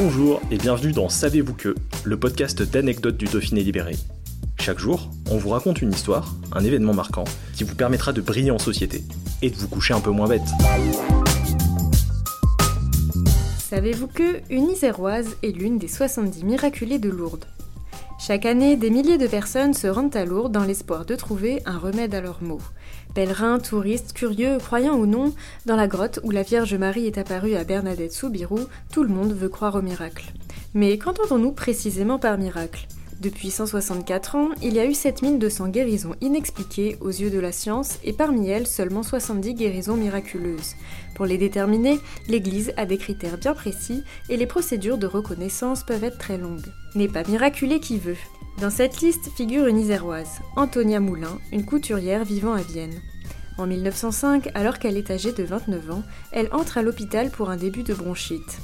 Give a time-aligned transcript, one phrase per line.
[0.00, 3.96] Bonjour et bienvenue dans Savez-vous que, le podcast d'anecdotes du Dauphiné libéré.
[4.60, 7.24] Chaque jour, on vous raconte une histoire, un événement marquant,
[7.56, 9.02] qui vous permettra de briller en société
[9.42, 10.46] et de vous coucher un peu moins bête.
[13.58, 17.46] Savez-vous que une Iséroise est l'une des 70 miraculées de Lourdes
[18.20, 21.78] Chaque année, des milliers de personnes se rendent à Lourdes dans l'espoir de trouver un
[21.78, 22.60] remède à leurs maux.
[23.14, 25.32] Pèlerins, touristes, curieux, croyants ou non,
[25.66, 28.58] dans la grotte où la Vierge Marie est apparue à Bernadette Soubirou,
[28.92, 30.32] tout le monde veut croire au miracle.
[30.74, 32.88] Mais qu'entendons-nous précisément par miracle?
[33.20, 37.98] Depuis 164 ans, il y a eu 7200 guérisons inexpliquées aux yeux de la science
[38.04, 40.76] et parmi elles seulement 70 guérisons miraculeuses.
[41.16, 46.04] Pour les déterminer, l'Église a des critères bien précis et les procédures de reconnaissance peuvent
[46.04, 46.66] être très longues.
[46.94, 48.16] N'est pas miraculé qui veut.
[48.60, 53.00] Dans cette liste figure une iséroise, Antonia Moulin, une couturière vivant à Vienne.
[53.58, 57.56] En 1905, alors qu'elle est âgée de 29 ans, elle entre à l'hôpital pour un
[57.56, 58.58] début de bronchite.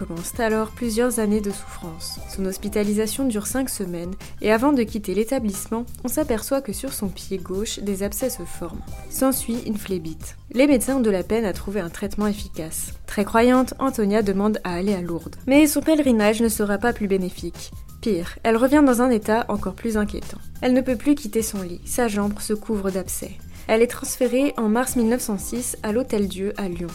[0.00, 2.20] Commencent alors plusieurs années de souffrance.
[2.34, 7.08] Son hospitalisation dure 5 semaines et avant de quitter l'établissement, on s'aperçoit que sur son
[7.08, 8.80] pied gauche, des abcès se forment.
[9.10, 10.38] S'ensuit une phlébite.
[10.52, 12.94] Les médecins ont de la peine à trouver un traitement efficace.
[13.06, 15.36] Très croyante, Antonia demande à aller à Lourdes.
[15.46, 17.70] Mais son pèlerinage ne sera pas plus bénéfique.
[18.00, 20.38] Pire, elle revient dans un état encore plus inquiétant.
[20.62, 23.32] Elle ne peut plus quitter son lit, sa jambe se couvre d'abcès.
[23.68, 26.88] Elle est transférée en mars 1906 à l'Hôtel Dieu à Lyon.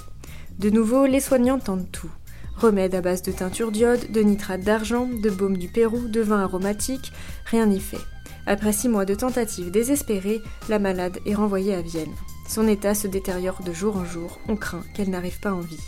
[0.57, 2.09] De nouveau, les soignants tentent tout.
[2.57, 6.41] Remèdes à base de teinture d'iode, de nitrate d'argent, de baume du Pérou, de vin
[6.41, 7.11] aromatique,
[7.45, 7.99] rien n'y fait.
[8.47, 12.13] Après six mois de tentatives désespérées, la malade est renvoyée à Vienne.
[12.47, 15.83] Son état se détériore de jour en jour, on craint qu'elle n'arrive pas en vie.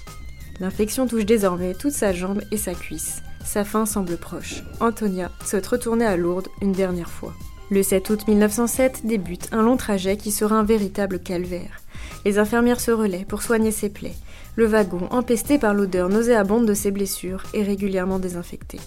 [0.59, 3.21] L'infection touche désormais toute sa jambe et sa cuisse.
[3.45, 4.63] Sa fin semble proche.
[4.79, 7.33] Antonia souhaite retourner à Lourdes une dernière fois.
[7.69, 11.81] Le 7 août 1907 débute un long trajet qui sera un véritable calvaire.
[12.25, 14.15] Les infirmières se relaient pour soigner ses plaies.
[14.55, 18.79] Le wagon, empesté par l'odeur nauséabonde de ses blessures, est régulièrement désinfecté.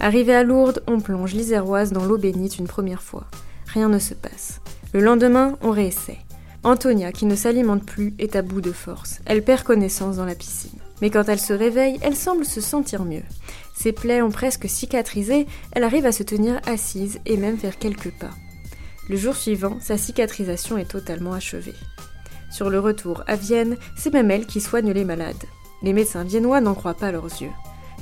[0.00, 3.26] Arrivé à Lourdes, on plonge l'Iséroise dans l'eau bénite une première fois.
[3.66, 4.60] Rien ne se passe.
[4.92, 6.18] Le lendemain, on réessaie.
[6.64, 9.20] Antonia, qui ne s'alimente plus, est à bout de force.
[9.26, 10.78] Elle perd connaissance dans la piscine.
[11.00, 13.24] Mais quand elle se réveille, elle semble se sentir mieux.
[13.74, 18.12] Ses plaies ont presque cicatrisé, elle arrive à se tenir assise et même faire quelques
[18.12, 18.30] pas.
[19.08, 21.74] Le jour suivant, sa cicatrisation est totalement achevée.
[22.52, 25.44] Sur le retour à Vienne, c'est même elle qui soigne les malades.
[25.82, 27.50] Les médecins viennois n'en croient pas leurs yeux.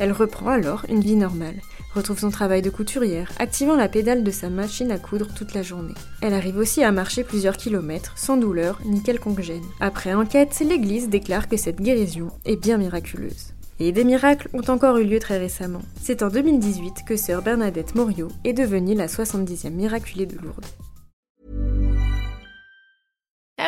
[0.00, 1.60] Elle reprend alors une vie normale,
[1.94, 5.62] retrouve son travail de couturière, activant la pédale de sa machine à coudre toute la
[5.62, 5.94] journée.
[6.20, 9.62] Elle arrive aussi à marcher plusieurs kilomètres, sans douleur ni quelconque gêne.
[9.78, 13.52] Après enquête, l'Église déclare que cette guérison est bien miraculeuse.
[13.78, 15.82] Et des miracles ont encore eu lieu très récemment.
[16.02, 20.66] C'est en 2018 que sœur Bernadette Morio est devenue la 70e miraculée de Lourdes.